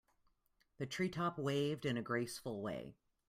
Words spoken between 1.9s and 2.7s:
a graceful